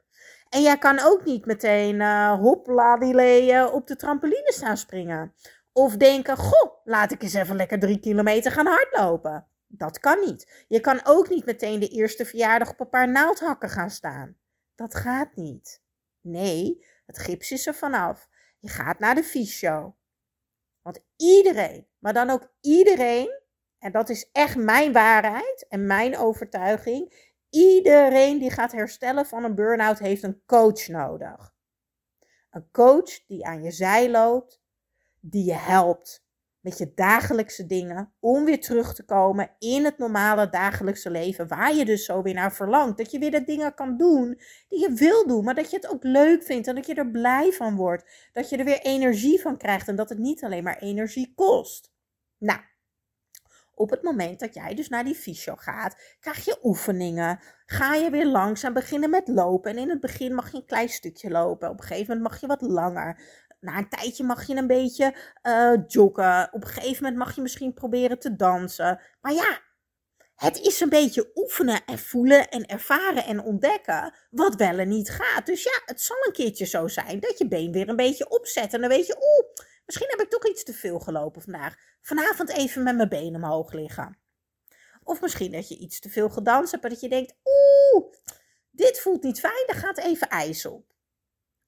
En 0.50 0.62
jij 0.62 0.77
kan 0.77 1.00
ook 1.00 1.25
niet 1.25 1.45
meteen 1.45 1.95
uh, 1.95 2.39
hopla 2.39 2.97
die 2.97 3.71
op 3.71 3.88
de 3.88 3.95
trampoline 3.95 4.53
staan 4.53 4.77
springen. 4.77 5.33
Of 5.71 5.95
denken, 5.95 6.38
goh, 6.38 6.71
laat 6.83 7.12
ik 7.12 7.21
eens 7.21 7.33
even 7.33 7.55
lekker 7.55 7.79
drie 7.79 8.00
kilometer 8.00 8.51
gaan 8.51 8.65
hardlopen. 8.65 9.47
Dat 9.67 10.00
kan 10.00 10.19
niet. 10.19 10.65
Je 10.67 10.79
kan 10.79 11.00
ook 11.03 11.29
niet 11.29 11.45
meteen 11.45 11.79
de 11.79 11.88
eerste 11.88 12.25
verjaardag 12.25 12.69
op 12.69 12.79
een 12.79 12.89
paar 12.89 13.12
naaldhakken 13.12 13.69
gaan 13.69 13.89
staan. 13.89 14.38
Dat 14.75 14.95
gaat 14.95 15.36
niet. 15.36 15.81
Nee, 16.21 16.86
het 17.05 17.19
gips 17.19 17.51
is 17.51 17.67
er 17.67 17.75
vanaf. 17.75 18.27
Je 18.59 18.69
gaat 18.69 19.00
naar 19.00 19.15
de 19.15 19.24
fysio. 19.24 19.95
Want 20.88 21.06
iedereen, 21.15 21.88
maar 22.00 22.13
dan 22.13 22.29
ook 22.29 22.51
iedereen, 22.62 23.39
en 23.79 23.91
dat 23.91 24.10
is 24.10 24.29
echt 24.32 24.56
mijn 24.56 24.94
waarheid 24.94 25.65
en 25.70 25.86
mijn 25.86 26.17
overtuiging, 26.17 27.27
Iedereen 27.50 28.39
die 28.39 28.51
gaat 28.51 28.72
herstellen 28.72 29.25
van 29.25 29.44
een 29.44 29.56
burn-out 29.56 30.00
heeft 30.00 30.24
een 30.24 30.41
coach 30.46 30.88
nodig. 30.88 31.56
Een 32.50 32.72
coach 32.72 33.25
die 33.25 33.46
aan 33.46 33.63
je 33.63 33.72
zij 33.72 34.12
loopt, 34.12 34.62
die 35.20 35.46
je 35.46 35.53
helpt 35.53 36.26
met 36.67 36.77
je 36.77 36.91
dagelijkse 36.95 37.65
dingen 37.65 38.12
om 38.19 38.45
weer 38.45 38.59
terug 38.59 38.93
te 38.93 39.03
komen 39.03 39.50
in 39.59 39.86
het 39.86 39.97
normale 39.97 40.50
dagelijkse 40.50 41.09
leven 41.09 41.47
waar 41.47 41.75
je 41.75 41.86
dus 41.86 42.05
zo 42.05 42.21
weer 42.21 42.33
naar 42.33 42.53
verlangt. 42.53 42.97
Dat 42.97 43.12
je 43.12 43.19
weer 43.19 43.31
de 43.31 43.43
dingen 43.43 43.74
kan 43.74 43.97
doen 43.97 44.41
die 44.67 44.79
je 44.79 44.93
wil 44.93 45.27
doen, 45.27 45.43
maar 45.43 45.55
dat 45.55 45.69
je 45.69 45.75
het 45.75 45.89
ook 45.89 46.03
leuk 46.03 46.43
vindt 46.43 46.67
en 46.67 46.75
dat 46.75 46.86
je 46.86 46.93
er 46.93 47.12
blij 47.12 47.51
van 47.51 47.75
wordt. 47.75 48.29
Dat 48.33 48.50
je 48.50 48.57
er 48.57 48.65
weer 48.65 48.81
energie 48.81 49.41
van 49.41 49.57
krijgt 49.57 49.88
en 49.88 49.95
dat 49.95 50.09
het 50.09 50.17
niet 50.17 50.43
alleen 50.43 50.63
maar 50.63 50.77
energie 50.77 51.33
kost. 51.36 51.91
Nou, 52.38 52.59
op 53.77 53.89
het 53.89 54.03
moment 54.03 54.39
dat 54.39 54.53
jij 54.53 54.75
dus 54.75 54.89
naar 54.89 55.03
die 55.03 55.15
fysio 55.15 55.55
gaat, 55.55 56.15
krijg 56.19 56.45
je 56.45 56.59
oefeningen. 56.63 57.39
Ga 57.65 57.95
je 57.95 58.09
weer 58.09 58.25
langzaam 58.27 58.74
beginnen 58.74 59.09
met 59.09 59.27
lopen. 59.27 59.71
En 59.71 59.77
in 59.77 59.89
het 59.89 60.00
begin 60.00 60.33
mag 60.33 60.51
je 60.51 60.57
een 60.57 60.65
klein 60.65 60.89
stukje 60.89 61.29
lopen. 61.29 61.69
Op 61.69 61.79
een 61.79 61.86
gegeven 61.86 62.15
moment 62.15 62.31
mag 62.31 62.41
je 62.41 62.47
wat 62.47 62.62
langer. 62.62 63.21
Na 63.60 63.78
een 63.78 63.90
tijdje 63.90 64.24
mag 64.24 64.48
je 64.48 64.56
een 64.56 64.68
beetje 64.68 65.16
uh, 65.44 65.74
joggen. 65.88 66.50
Op 66.52 66.64
een 66.64 66.70
gegeven 66.70 67.04
moment 67.04 67.18
mag 67.18 67.36
je 67.36 67.42
misschien 67.42 67.74
proberen 67.74 68.20
te 68.20 68.36
dansen. 68.36 69.00
Maar 69.22 69.34
ja, 69.34 69.62
het 70.36 70.60
is 70.60 70.80
een 70.80 70.90
beetje 70.90 71.32
oefenen 71.36 71.86
en 71.86 72.00
voelen 72.00 72.50
en 72.50 72.66
ervaren 72.66 73.26
en 73.26 73.42
ontdekken 73.42 74.14
wat 74.30 74.56
wel 74.56 74.78
en 74.78 74.88
niet 74.88 75.10
gaat. 75.10 75.46
Dus 75.46 75.64
ja, 75.64 75.82
het 75.86 76.02
zal 76.02 76.18
een 76.26 76.34
keertje 76.34 76.66
zo 76.66 76.88
zijn 76.88 77.20
dat 77.20 77.38
je 77.38 77.48
been 77.48 77.72
weer 77.72 77.90
een 77.90 77.96
beetje 77.96 78.30
opzet. 78.30 78.74
En 78.74 78.80
dan 78.80 78.90
weet 78.90 79.08
je, 79.08 79.16
oeh, 79.16 79.68
misschien 79.86 80.10
heb 80.10 80.22
ik 80.22 80.30
toch 80.30 80.48
iets 80.48 80.64
te 80.64 80.74
veel 80.74 81.00
gelopen 81.00 81.42
vandaag. 81.42 81.76
Vanavond 82.02 82.50
even 82.50 82.84
met 82.84 82.96
mijn 82.96 83.10
benen 83.10 83.44
omhoog 83.44 83.72
liggen. 83.72 84.18
Of 85.04 85.22
misschien 85.22 85.52
dat 85.52 85.68
je 85.68 85.78
iets 85.78 86.00
te 86.00 86.10
veel 86.10 86.30
gedanst 86.30 86.72
hebt 86.72 86.84
en 86.84 86.90
dat 86.90 87.02
je 87.02 87.10
denkt, 87.10 87.34
oeh, 87.44 88.14
dit 88.72 89.00
voelt 89.00 89.24
niet 89.24 89.40
fijn, 89.40 89.64
daar 89.68 89.76
gaat 89.76 89.98
even 89.98 90.30
ijs 90.30 90.66
op. 90.66 90.97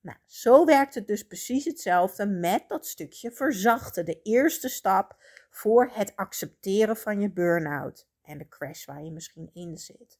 Nou, 0.01 0.17
zo 0.25 0.65
werkt 0.65 0.95
het 0.95 1.07
dus 1.07 1.27
precies 1.27 1.65
hetzelfde 1.65 2.25
met 2.25 2.63
dat 2.67 2.87
stukje 2.87 3.31
verzachten. 3.31 4.05
De 4.05 4.21
eerste 4.21 4.69
stap 4.69 5.15
voor 5.49 5.89
het 5.93 6.15
accepteren 6.15 6.97
van 6.97 7.21
je 7.21 7.31
burn-out 7.31 8.07
en 8.21 8.37
de 8.37 8.47
crash 8.47 8.85
waar 8.85 9.03
je 9.03 9.11
misschien 9.11 9.49
in 9.53 9.77
zit. 9.77 10.19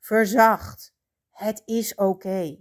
Verzacht. 0.00 0.94
Het 1.30 1.62
is 1.64 1.94
oké. 1.94 2.58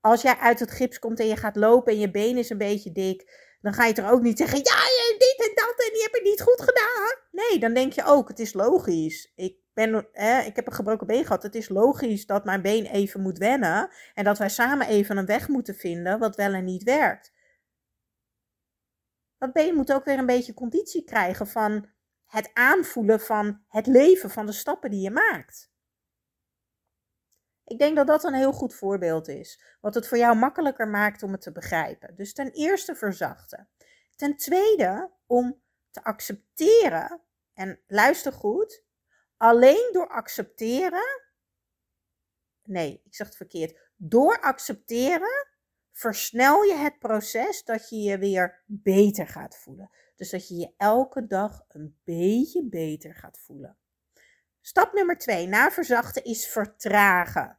Als 0.00 0.22
jij 0.22 0.36
uit 0.36 0.60
het 0.60 0.70
gips 0.70 0.98
komt 0.98 1.20
en 1.20 1.26
je 1.26 1.36
gaat 1.36 1.56
lopen 1.56 1.92
en 1.92 1.98
je 1.98 2.10
been 2.10 2.36
is 2.36 2.50
een 2.50 2.58
beetje 2.58 2.92
dik, 2.92 3.46
dan 3.60 3.72
ga 3.72 3.86
je 3.86 3.94
er 3.94 4.10
ook 4.10 4.22
niet 4.22 4.38
zeggen: 4.38 4.58
Ja, 4.58 4.84
dit 5.18 5.48
en 5.48 5.54
dat 5.54 5.84
en 5.86 5.92
die 5.92 6.02
heb 6.02 6.14
ik 6.14 6.22
niet 6.22 6.42
goed 6.42 6.60
gedaan. 6.60 7.16
Nee, 7.30 7.58
dan 7.58 7.74
denk 7.74 7.92
je 7.92 8.04
ook: 8.04 8.28
Het 8.28 8.38
is 8.38 8.52
logisch. 8.52 9.32
Ik, 9.34 9.56
hè, 10.12 10.40
ik 10.40 10.56
heb 10.56 10.66
een 10.66 10.72
gebroken 10.72 11.06
been 11.06 11.24
gehad. 11.24 11.42
Het 11.42 11.54
is 11.54 11.68
logisch 11.68 12.26
dat 12.26 12.44
mijn 12.44 12.62
been 12.62 12.86
even 12.86 13.20
moet 13.20 13.38
wennen 13.38 13.90
en 14.14 14.24
dat 14.24 14.38
wij 14.38 14.48
samen 14.48 14.86
even 14.86 15.16
een 15.16 15.26
weg 15.26 15.48
moeten 15.48 15.74
vinden 15.74 16.18
wat 16.18 16.36
wel 16.36 16.52
en 16.52 16.64
niet 16.64 16.82
werkt. 16.82 17.32
Dat 19.38 19.52
been 19.52 19.74
moet 19.74 19.92
ook 19.92 20.04
weer 20.04 20.18
een 20.18 20.26
beetje 20.26 20.54
conditie 20.54 21.04
krijgen 21.04 21.46
van 21.46 21.88
het 22.26 22.50
aanvoelen 22.52 23.20
van 23.20 23.60
het 23.68 23.86
leven, 23.86 24.30
van 24.30 24.46
de 24.46 24.52
stappen 24.52 24.90
die 24.90 25.00
je 25.00 25.10
maakt. 25.10 25.70
Ik 27.64 27.78
denk 27.78 27.96
dat 27.96 28.06
dat 28.06 28.24
een 28.24 28.34
heel 28.34 28.52
goed 28.52 28.74
voorbeeld 28.74 29.28
is, 29.28 29.62
wat 29.80 29.94
het 29.94 30.08
voor 30.08 30.18
jou 30.18 30.36
makkelijker 30.36 30.88
maakt 30.88 31.22
om 31.22 31.32
het 31.32 31.40
te 31.40 31.52
begrijpen. 31.52 32.14
Dus 32.14 32.32
ten 32.32 32.50
eerste 32.50 32.94
verzachten. 32.94 33.68
Ten 34.16 34.36
tweede 34.36 35.10
om 35.26 35.60
te 35.90 36.04
accepteren, 36.04 37.20
en 37.54 37.80
luister 37.86 38.32
goed, 38.32 38.84
alleen 39.38 39.88
door 39.92 40.08
accepteren, 40.08 41.22
nee, 42.62 43.02
ik 43.04 43.14
zeg 43.14 43.26
het 43.26 43.36
verkeerd, 43.36 43.78
door 43.96 44.40
accepteren 44.40 45.46
versnel 45.92 46.62
je 46.62 46.74
het 46.74 46.98
proces 46.98 47.64
dat 47.64 47.88
je 47.88 47.96
je 47.96 48.18
weer 48.18 48.62
beter 48.66 49.26
gaat 49.26 49.56
voelen. 49.56 49.90
Dus 50.16 50.30
dat 50.30 50.48
je 50.48 50.54
je 50.54 50.72
elke 50.76 51.26
dag 51.26 51.64
een 51.68 51.98
beetje 52.04 52.68
beter 52.68 53.14
gaat 53.14 53.38
voelen. 53.38 53.76
Stap 54.60 54.92
nummer 54.92 55.18
twee 55.18 55.46
na 55.46 55.70
verzachten 55.70 56.24
is 56.24 56.46
vertragen. 56.46 57.58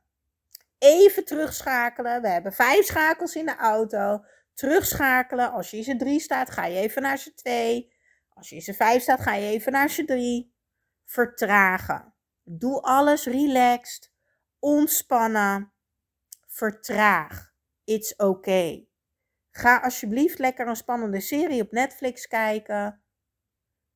Even 0.77 1.25
terugschakelen. 1.25 2.21
We 2.21 2.27
hebben 2.27 2.53
vijf 2.53 2.85
schakels 2.85 3.35
in 3.35 3.45
de 3.45 3.55
auto. 3.55 4.23
Terugschakelen. 4.53 5.51
Als 5.51 5.71
je 5.71 5.77
in 5.77 5.83
z'n 5.83 5.97
drie 5.97 6.19
staat, 6.19 6.49
ga 6.49 6.65
je 6.65 6.79
even 6.79 7.01
naar 7.01 7.17
z'n 7.17 7.33
twee. 7.35 7.93
Als 8.29 8.49
je 8.49 8.55
in 8.55 8.61
z'n 8.61 8.73
vijf 8.73 9.01
staat, 9.01 9.21
ga 9.21 9.33
je 9.33 9.49
even 9.49 9.71
naar 9.71 9.89
z'n 9.89 10.05
drie. 10.05 10.53
Vertragen. 11.09 12.13
Doe 12.43 12.81
alles 12.81 13.25
relaxed. 13.25 14.11
Ontspannen. 14.59 15.71
Vertraag. 16.47 17.53
It's 17.83 18.13
okay. 18.17 18.89
Ga 19.51 19.79
alsjeblieft 19.79 20.39
lekker 20.39 20.67
een 20.67 20.75
spannende 20.75 21.19
serie 21.19 21.61
op 21.61 21.71
Netflix 21.71 22.27
kijken. 22.27 23.01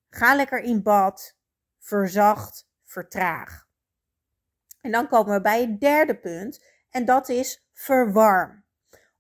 Ga 0.10 0.36
lekker 0.36 0.60
in 0.60 0.84
bad. 0.84 1.38
Verzacht, 1.80 2.70
vertraag. 2.84 3.68
En 4.82 4.92
dan 4.92 5.08
komen 5.08 5.34
we 5.34 5.42
bij 5.42 5.62
het 5.62 5.80
derde 5.80 6.20
punt. 6.20 6.66
En 6.90 7.06
dat 7.06 7.30
is 7.30 7.68
verwarm. 7.74 8.66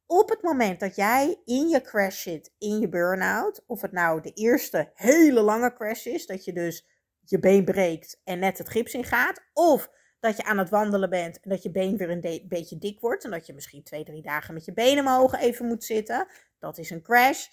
Op 0.05 0.29
het 0.29 0.41
moment 0.41 0.79
dat 0.79 0.95
jij 0.95 1.41
in 1.45 1.67
je 1.67 1.81
crash 1.81 2.21
zit, 2.21 2.53
in 2.57 2.79
je 2.79 2.89
burn-out, 2.89 3.63
of 3.65 3.81
het 3.81 3.91
nou 3.91 4.21
de 4.21 4.33
eerste 4.33 4.91
hele 4.93 5.41
lange 5.41 5.73
crash 5.73 6.05
is, 6.05 6.25
dat 6.25 6.45
je 6.45 6.53
dus 6.53 6.91
je 7.25 7.39
been 7.39 7.65
breekt 7.65 8.21
en 8.23 8.39
net 8.39 8.57
het 8.57 8.69
gips 8.69 8.93
in 8.93 9.03
gaat, 9.03 9.41
of 9.53 9.89
dat 10.19 10.37
je 10.37 10.43
aan 10.43 10.57
het 10.57 10.69
wandelen 10.69 11.09
bent 11.09 11.39
en 11.39 11.49
dat 11.49 11.63
je 11.63 11.71
been 11.71 11.97
weer 11.97 12.09
een 12.09 12.45
beetje 12.47 12.77
dik 12.77 12.99
wordt 12.99 13.23
en 13.23 13.31
dat 13.31 13.45
je 13.45 13.53
misschien 13.53 13.83
twee, 13.83 14.03
drie 14.03 14.21
dagen 14.21 14.53
met 14.53 14.65
je 14.65 14.73
benen 14.73 15.05
omhoog 15.05 15.33
even 15.39 15.65
moet 15.65 15.83
zitten. 15.83 16.27
Dat 16.59 16.77
is 16.77 16.89
een 16.89 17.01
crash. 17.01 17.47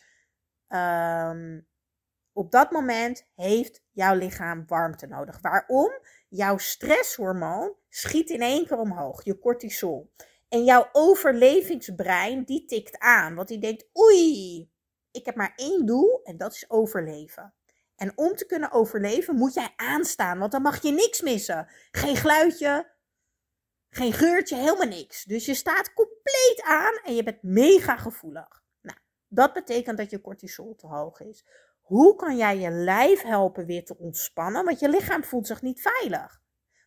Um, 0.69 1.69
op 2.33 2.51
dat 2.51 2.71
moment 2.71 3.27
heeft 3.35 3.83
jouw 3.91 4.15
lichaam 4.15 4.65
warmte 4.67 5.07
nodig. 5.07 5.41
Waarom? 5.41 5.91
Jouw 6.29 6.59
stresshormoon 6.59 7.75
schiet 7.89 8.31
in 8.31 8.41
één 8.41 8.67
keer 8.67 8.79
omhoog, 8.79 9.25
je 9.25 9.39
cortisol. 9.39 10.13
En 10.49 10.65
jouw 10.65 10.89
overlevingsbrein 10.93 12.45
die 12.45 12.65
tikt 12.65 12.99
aan, 12.99 13.35
want 13.35 13.49
die 13.49 13.59
denkt: 13.59 13.89
oei, 13.99 14.71
ik 15.11 15.25
heb 15.25 15.35
maar 15.35 15.53
één 15.57 15.87
doel 15.87 16.21
en 16.23 16.37
dat 16.37 16.53
is 16.53 16.71
overleven. 16.71 17.55
En 18.01 18.13
om 18.15 18.37
te 18.37 18.47
kunnen 18.47 18.73
overleven 18.73 19.35
moet 19.37 19.55
jij 19.55 19.73
aanstaan, 19.77 20.39
want 20.39 20.53
dan 20.53 20.63
mag 20.63 20.83
je 20.83 20.93
niks 20.93 21.21
missen. 21.21 21.69
Geen 21.91 22.17
geluidje, 22.17 22.91
geen 23.91 24.13
geurtje, 24.13 24.57
helemaal 24.57 24.89
niks. 24.89 25.25
Dus 25.25 25.47
je 25.47 25.55
staat 25.55 25.93
compleet 25.93 26.63
aan 26.63 27.01
en 27.05 27.15
je 27.15 27.23
bent 27.23 27.43
mega 27.43 27.97
gevoelig. 27.97 28.63
Nou, 28.81 28.99
dat 29.29 29.53
betekent 29.53 29.99
dat 29.99 30.11
je 30.11 30.21
cortisol 30.21 30.75
te 30.75 30.87
hoog 30.87 31.21
is. 31.21 31.47
Hoe 31.81 32.17
kan 32.17 32.37
jij 32.37 32.59
je 32.59 32.71
lijf 32.71 33.23
helpen 33.23 33.67
weer 33.67 33.85
te 33.85 33.99
ontspannen? 33.99 34.65
Want 34.65 34.81
je 34.81 34.89
lichaam 34.89 35.25
voelt 35.25 35.47
zich 35.47 35.63
niet 35.63 35.81
veilig. 35.81 36.41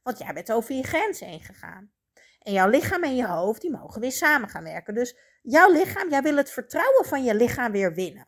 Want 0.03 0.17
jij 0.17 0.33
bent 0.33 0.51
over 0.51 0.75
je 0.75 0.83
grens 0.83 1.19
heen 1.19 1.41
gegaan. 1.41 1.91
En 2.39 2.53
jouw 2.53 2.69
lichaam 2.69 3.03
en 3.03 3.15
je 3.15 3.27
hoofd, 3.27 3.61
die 3.61 3.71
mogen 3.71 4.01
weer 4.01 4.11
samen 4.11 4.49
gaan 4.49 4.63
werken. 4.63 4.93
Dus 4.93 5.17
jouw 5.41 5.71
lichaam, 5.71 6.09
jij 6.09 6.21
wil 6.21 6.35
het 6.35 6.51
vertrouwen 6.51 7.05
van 7.05 7.23
je 7.23 7.35
lichaam 7.35 7.71
weer 7.71 7.93
winnen. 7.93 8.27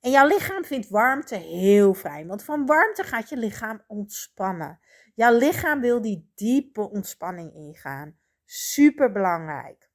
En 0.00 0.10
jouw 0.10 0.26
lichaam 0.26 0.64
vindt 0.64 0.88
warmte 0.88 1.36
heel 1.36 1.94
fijn, 1.94 2.26
want 2.26 2.44
van 2.44 2.66
warmte 2.66 3.02
gaat 3.02 3.28
je 3.28 3.36
lichaam 3.36 3.82
ontspannen. 3.86 4.80
Jouw 5.14 5.36
lichaam 5.38 5.80
wil 5.80 6.00
die 6.00 6.32
diepe 6.34 6.90
ontspanning 6.90 7.54
ingaan. 7.54 8.18
Super 8.44 9.12
belangrijk. 9.12 9.90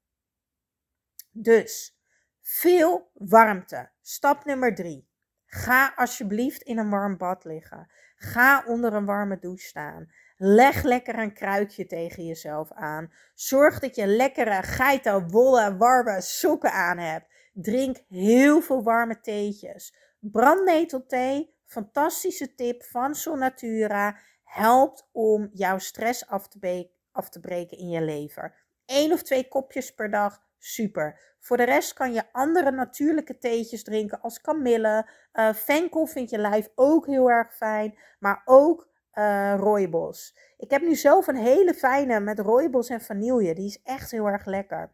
Dus 1.31 1.97
veel 2.41 3.11
warmte. 3.13 3.89
Stap 4.01 4.45
nummer 4.45 4.75
drie. 4.75 5.09
Ga 5.45 5.93
alsjeblieft 5.95 6.61
in 6.61 6.77
een 6.77 6.89
warm 6.89 7.17
bad 7.17 7.43
liggen. 7.43 7.91
Ga 8.15 8.63
onder 8.65 8.93
een 8.93 9.05
warme 9.05 9.39
douche 9.39 9.67
staan. 9.67 10.11
Leg 10.37 10.83
lekker 10.83 11.19
een 11.19 11.33
kruikje 11.33 11.85
tegen 11.85 12.25
jezelf 12.25 12.71
aan. 12.71 13.13
Zorg 13.33 13.79
dat 13.79 13.95
je 13.95 14.07
lekkere 14.07 14.63
geitenwolle 14.63 15.77
warme 15.77 16.21
sokken 16.21 16.71
aan 16.71 16.97
hebt. 16.97 17.32
Drink 17.53 17.97
heel 18.07 18.61
veel 18.61 18.83
warme 18.83 19.19
theetjes. 19.19 19.95
Brandnetelthee, 20.19 21.55
fantastische 21.65 22.55
tip 22.55 22.83
van 22.83 23.15
Sonatura, 23.15 24.17
helpt 24.43 25.09
om 25.11 25.49
jouw 25.53 25.77
stress 25.77 26.27
af 26.27 26.47
te, 26.47 26.89
af 27.11 27.29
te 27.29 27.39
breken 27.39 27.77
in 27.77 27.89
je 27.89 28.01
lever. 28.01 28.55
Eén 28.85 29.11
of 29.11 29.21
twee 29.21 29.47
kopjes 29.47 29.93
per 29.93 30.09
dag, 30.09 30.43
super. 30.57 31.35
Voor 31.39 31.57
de 31.57 31.63
rest 31.63 31.93
kan 31.93 32.13
je 32.13 32.31
andere 32.31 32.71
natuurlijke 32.71 33.37
theetjes 33.37 33.83
drinken 33.83 34.21
als 34.21 34.41
kamille. 34.41 35.09
Uh, 35.33 35.53
vind 35.53 36.29
je 36.29 36.37
lijf 36.37 36.69
ook 36.75 37.05
heel 37.05 37.29
erg 37.29 37.55
fijn, 37.55 37.97
maar 38.19 38.41
ook 38.45 38.89
uh, 39.13 39.55
rooibos. 39.57 40.37
Ik 40.57 40.69
heb 40.69 40.81
nu 40.81 40.95
zelf 40.95 41.27
een 41.27 41.35
hele 41.35 41.73
fijne 41.73 42.19
met 42.19 42.39
rooibos 42.39 42.89
en 42.89 43.01
vanille. 43.01 43.55
Die 43.55 43.65
is 43.65 43.81
echt 43.83 44.11
heel 44.11 44.25
erg 44.25 44.45
lekker 44.45 44.91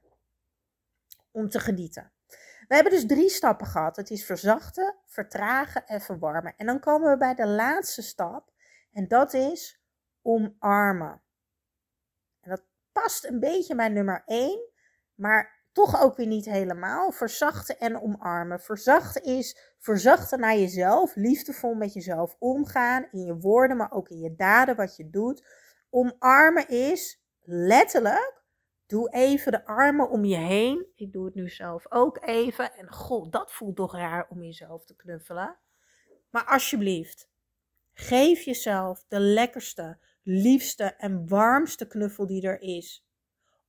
om 1.32 1.50
te 1.50 1.60
genieten. 1.60 2.12
We 2.70 2.76
hebben 2.76 2.94
dus 2.94 3.06
drie 3.06 3.30
stappen 3.30 3.68
gehad. 3.68 3.96
Het 3.96 4.10
is 4.10 4.26
verzachten, 4.26 4.96
vertragen 5.06 5.88
en 5.88 6.02
verwarmen. 6.02 6.54
En 6.58 6.66
dan 6.66 6.80
komen 6.80 7.12
we 7.12 7.18
bij 7.18 7.36
de 7.36 7.48
laatste 7.48 8.02
stap. 8.02 8.52
En 8.92 9.08
dat 9.08 9.34
is 9.34 9.82
omarmen. 10.22 11.22
En 12.42 12.50
dat 12.50 12.64
past 12.92 13.26
een 13.26 13.40
beetje 13.40 13.76
bij 13.76 13.90
nummer 13.90 14.24
1, 14.26 14.60
maar 15.16 15.66
toch 15.72 16.02
ook 16.02 16.18
weer 16.18 16.28
niet 16.28 16.46
helemaal. 16.46 17.12
Verzachten 17.12 17.80
en 17.80 18.02
omarmen. 18.02 18.60
Verzachten 18.60 19.24
is 19.24 19.76
verzachten 19.80 20.40
naar 20.40 20.58
jezelf, 20.58 21.16
liefdevol 21.16 21.74
met 21.74 21.94
jezelf 21.94 22.36
omgaan, 22.40 23.08
in 23.12 23.26
je 23.26 23.38
woorden, 23.38 23.78
maar 23.78 23.92
ook 23.92 24.10
in 24.10 24.20
je 24.20 24.36
daden, 24.36 24.76
wat 24.76 24.96
je 24.96 25.10
doet. 25.10 25.46
Omarmen 25.90 26.68
is 26.68 27.22
letterlijk 27.42 28.39
Doe 28.90 29.10
even 29.10 29.52
de 29.52 29.66
armen 29.66 30.10
om 30.10 30.26
je 30.26 30.38
heen. 30.38 30.86
Ik 30.96 31.12
doe 31.12 31.26
het 31.26 31.36
nu 31.36 31.50
zelf 31.50 31.92
ook 31.92 32.26
even. 32.26 32.74
En 32.74 32.92
god, 32.92 33.32
dat 33.32 33.52
voelt 33.52 33.76
toch 33.76 33.94
raar 33.94 34.28
om 34.30 34.44
jezelf 34.44 34.86
te 34.86 34.96
knuffelen. 34.96 35.58
Maar 36.30 36.46
alsjeblieft, 36.46 37.30
Geef 38.02 38.42
jezelf 38.42 39.06
de 39.08 39.20
lekkerste, 39.20 39.98
liefste 40.24 40.84
en 40.84 41.28
warmste 41.28 41.88
knuffel 41.88 42.28
die 42.28 42.42
er 42.42 42.62
is. 42.62 43.06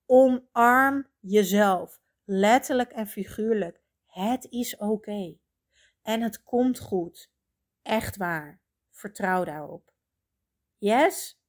Omarm 0.06 1.06
jezelf, 1.18 2.00
letterlijk 2.24 2.92
en 2.92 3.06
figuurlijk. 3.06 3.80
Het 4.06 4.46
is 4.50 4.76
oké. 4.76 5.36
En 6.02 6.22
het 6.22 6.42
komt 6.42 6.78
goed. 6.78 7.30
Echt 7.82 8.16
waar. 8.16 8.60
Vertrouw 8.90 9.44
daarop. 9.44 9.92
Yes? 10.78 11.39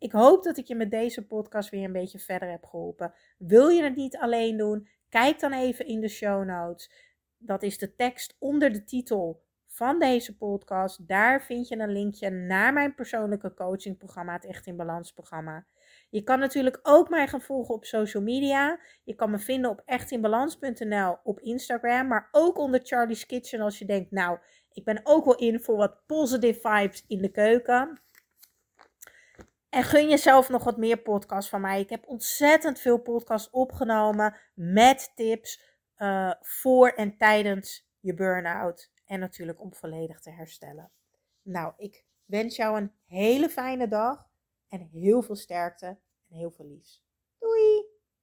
Ik 0.00 0.12
hoop 0.12 0.42
dat 0.42 0.56
ik 0.56 0.66
je 0.66 0.74
met 0.74 0.90
deze 0.90 1.26
podcast 1.26 1.70
weer 1.70 1.84
een 1.84 1.92
beetje 1.92 2.18
verder 2.18 2.50
heb 2.50 2.64
geholpen. 2.64 3.14
Wil 3.38 3.68
je 3.68 3.82
het 3.82 3.96
niet 3.96 4.16
alleen 4.16 4.56
doen? 4.56 4.88
Kijk 5.08 5.40
dan 5.40 5.52
even 5.52 5.86
in 5.86 6.00
de 6.00 6.08
show 6.08 6.44
notes. 6.44 6.90
Dat 7.38 7.62
is 7.62 7.78
de 7.78 7.94
tekst 7.94 8.36
onder 8.38 8.72
de 8.72 8.84
titel 8.84 9.42
van 9.66 9.98
deze 9.98 10.36
podcast. 10.36 11.08
Daar 11.08 11.42
vind 11.42 11.68
je 11.68 11.78
een 11.78 11.92
linkje 11.92 12.30
naar 12.30 12.72
mijn 12.72 12.94
persoonlijke 12.94 13.54
coachingprogramma, 13.54 14.32
het 14.32 14.46
Echt 14.46 14.66
in 14.66 14.76
Balans 14.76 15.12
programma. 15.12 15.66
Je 16.10 16.22
kan 16.22 16.38
natuurlijk 16.38 16.80
ook 16.82 17.08
mij 17.08 17.28
gaan 17.28 17.42
volgen 17.42 17.74
op 17.74 17.84
social 17.84 18.22
media. 18.22 18.80
Je 19.04 19.14
kan 19.14 19.30
me 19.30 19.38
vinden 19.38 19.70
op 19.70 19.82
echtinbalans.nl 19.84 21.16
op 21.22 21.40
Instagram, 21.40 22.06
maar 22.06 22.28
ook 22.32 22.58
onder 22.58 22.80
Charlie's 22.82 23.26
Kitchen 23.26 23.60
als 23.60 23.78
je 23.78 23.84
denkt, 23.84 24.10
nou, 24.10 24.38
ik 24.72 24.84
ben 24.84 25.00
ook 25.02 25.24
wel 25.24 25.36
in 25.36 25.60
voor 25.60 25.76
wat 25.76 26.06
positive 26.06 26.60
vibes 26.60 27.04
in 27.06 27.22
de 27.22 27.30
keuken. 27.30 28.00
En 29.70 29.84
gun 29.84 30.08
jezelf 30.08 30.48
nog 30.48 30.64
wat 30.64 30.76
meer 30.76 31.02
podcasts 31.02 31.50
van 31.50 31.60
mij. 31.60 31.80
Ik 31.80 31.90
heb 31.90 32.06
ontzettend 32.06 32.78
veel 32.80 32.98
podcasts 32.98 33.50
opgenomen 33.50 34.36
met 34.54 35.12
tips 35.14 35.62
uh, 35.96 36.32
voor 36.40 36.88
en 36.88 37.16
tijdens 37.16 37.88
je 38.00 38.14
burn-out. 38.14 38.90
En 39.04 39.20
natuurlijk 39.20 39.60
om 39.60 39.74
volledig 39.74 40.20
te 40.20 40.30
herstellen. 40.30 40.92
Nou, 41.42 41.72
ik 41.76 42.04
wens 42.26 42.56
jou 42.56 42.76
een 42.76 42.92
hele 43.06 43.48
fijne 43.48 43.88
dag 43.88 44.28
en 44.68 44.80
heel 44.80 45.22
veel 45.22 45.36
sterkte 45.36 45.86
en 45.86 46.36
heel 46.36 46.50
veel 46.50 46.66
liefs. 46.66 47.04
Doei! 47.38 47.89